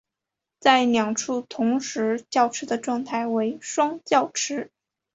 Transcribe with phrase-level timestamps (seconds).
[0.59, 4.71] 在两处同时叫吃的状态为双叫吃。